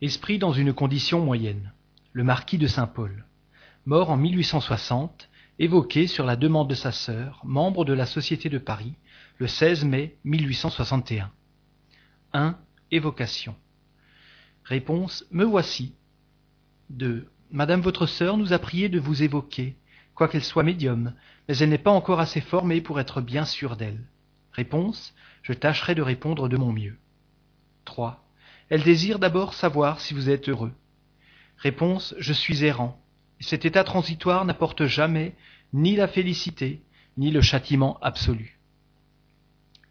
[0.00, 1.72] Esprit dans une condition moyenne.
[2.12, 3.24] Le marquis de Saint-Paul.
[3.84, 5.28] Mort en 1860,
[5.58, 8.94] évoqué sur la demande de sa sœur, membre de la Société de Paris,
[9.38, 11.32] le 16 mai 1861.
[12.32, 12.56] 1.
[12.92, 13.56] Évocation.
[14.62, 15.96] Réponse Me voici.
[16.90, 17.28] 2.
[17.50, 19.76] Madame votre sœur nous a prié de vous évoquer,
[20.14, 21.12] quoiqu'elle soit médium,
[21.48, 24.06] mais elle n'est pas encore assez formée pour être bien sûre d'elle.
[24.52, 25.12] Réponse
[25.42, 26.98] Je tâcherai de répondre de mon mieux.
[27.84, 28.27] 3.
[28.70, 30.72] Elle désire d'abord savoir si vous êtes heureux.
[31.56, 33.00] Réponse Je suis errant.
[33.40, 35.34] Et cet état transitoire n'apporte jamais
[35.72, 36.82] ni la félicité,
[37.16, 38.58] ni le châtiment absolu.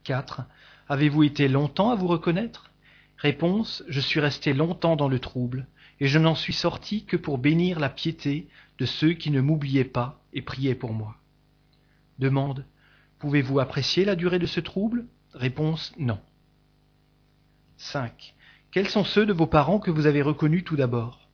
[0.04, 0.42] 4.
[0.90, 2.72] Avez-vous été longtemps à vous reconnaître?
[3.18, 5.68] Réponse Je suis resté longtemps dans le trouble,
[6.00, 8.48] et je n'en suis sorti que pour bénir la piété
[8.78, 11.16] de ceux qui ne m'oubliaient pas et priaient pour moi.
[12.20, 12.66] Demande
[13.20, 15.08] Pouvez-vous apprécier la durée de ce trouble?
[15.34, 16.20] Réponse Non.
[17.78, 18.36] 5.
[18.72, 21.30] Quels sont ceux de vos parents que vous avez reconnus tout d'abord?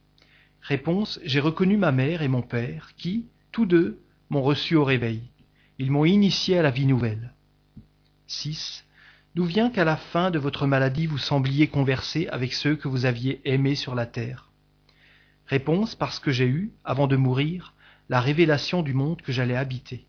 [1.24, 4.00] J'ai reconnu ma mère et mon père qui, tous deux,
[4.30, 5.22] m'ont reçu au réveil.
[5.80, 7.34] Ils m'ont initié à la vie nouvelle.
[8.28, 8.86] 6.
[9.36, 13.06] D'où vient qu'à la fin de votre maladie vous sembliez converser avec ceux que vous
[13.06, 14.52] aviez aimés sur la terre?
[16.00, 17.74] Parce que j'ai eu, avant de mourir,
[18.10, 20.06] la révélation du monde que j'allais habiter.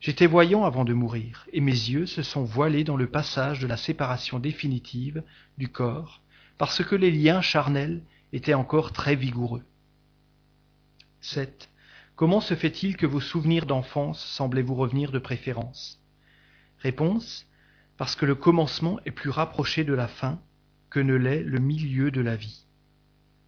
[0.00, 3.66] J'étais voyant avant de mourir, et mes yeux se sont voilés dans le passage de
[3.66, 5.22] la séparation définitive
[5.58, 6.22] du corps,
[6.58, 9.64] parce que les liens charnels étaient encore très vigoureux.
[11.20, 11.70] 7.
[12.14, 16.00] Comment se fait-il que vos souvenirs d'enfance semblaient vous revenir de préférence?
[16.78, 17.46] Réponse
[17.96, 20.40] Parce que le commencement est plus rapproché de la fin
[20.90, 22.66] que ne l'est le milieu de la vie.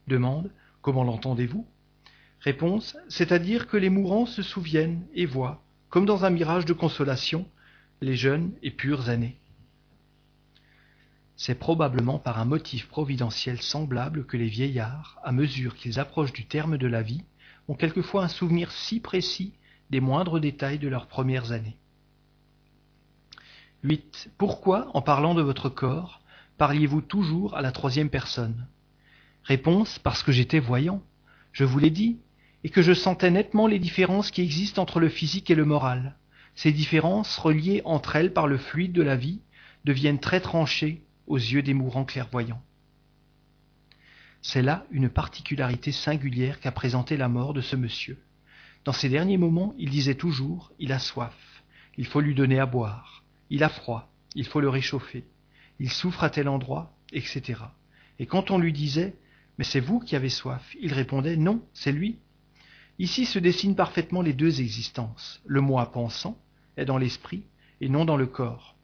[0.06, 1.66] Demande Comment l'entendez-vous?
[2.40, 7.46] Réponse C'est-à-dire que les mourants se souviennent et voient, comme dans un mirage de consolation,
[8.00, 9.38] les jeunes et pures années.
[11.36, 16.46] C'est probablement par un motif providentiel semblable que les vieillards, à mesure qu'ils approchent du
[16.46, 17.22] terme de la vie,
[17.68, 19.54] ont quelquefois un souvenir si précis
[19.90, 21.76] des moindres détails de leurs premières années.
[23.84, 24.32] 8.
[24.36, 26.20] Pourquoi, en parlant de votre corps,
[26.56, 28.66] parliez-vous toujours à la troisième personne?
[29.44, 31.02] Réponse parce que j'étais voyant.
[31.52, 32.18] Je vous l'ai dit,
[32.64, 36.16] et que je sentais nettement les différences qui existent entre le physique et le moral.
[36.54, 39.40] Ces différences, reliées entre elles par le fluide de la vie,
[39.84, 42.62] deviennent très tranchées aux yeux des mourants clairvoyants.
[44.42, 48.18] C'est là une particularité singulière qu'a présentée la mort de ce monsieur.
[48.84, 51.62] Dans ses derniers moments, il disait toujours Il a soif,
[51.96, 55.24] il faut lui donner à boire, il a froid, il faut le réchauffer,
[55.78, 57.60] il souffre à tel endroit, etc.
[58.18, 59.16] Et quand on lui disait
[59.58, 62.18] Mais c'est vous qui avez soif, il répondait Non, c'est lui.
[62.98, 65.40] Ici se dessinent parfaitement les deux existences.
[65.46, 66.36] Le moi pensant
[66.76, 67.44] est dans l'esprit
[67.80, 68.76] et non dans le corps.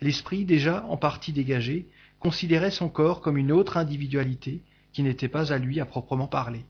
[0.00, 4.62] L'esprit, déjà en partie dégagé, considérait son corps comme une autre individualité
[4.92, 6.64] qui n'était pas à lui à proprement parler.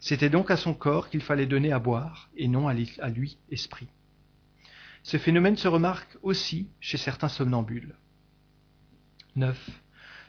[0.00, 3.88] C'était donc à son corps qu'il fallait donner à boire, et non à lui, esprit.
[5.02, 7.94] Ce phénomène se remarque aussi chez certains somnambules.
[9.36, 9.70] 9.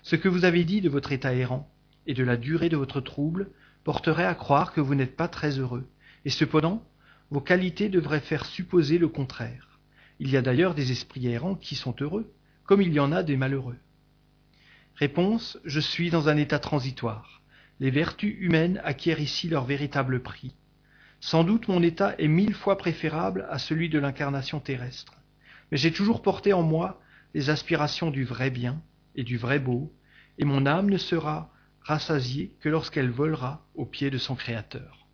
[0.01, 1.71] Ce que vous avez dit de votre état errant
[2.07, 3.51] et de la durée de votre trouble
[3.83, 5.87] porterait à croire que vous n'êtes pas très heureux,
[6.25, 6.83] et cependant,
[7.31, 9.79] vos qualités devraient faire supposer le contraire.
[10.19, 12.33] Il y a d'ailleurs des esprits errants qui sont heureux,
[12.65, 13.77] comme il y en a des malheureux.
[14.95, 17.41] Réponse Je suis dans un état transitoire.
[17.79, 20.55] Les vertus humaines acquièrent ici leur véritable prix.
[21.21, 25.13] Sans doute mon état est mille fois préférable à celui de l'incarnation terrestre.
[25.71, 27.01] Mais j'ai toujours porté en moi
[27.33, 28.81] les aspirations du vrai bien
[29.15, 29.93] et du vrai beau,
[30.37, 31.51] et mon âme ne sera
[31.81, 35.07] rassasiée que lorsqu'elle volera au pied de son Créateur.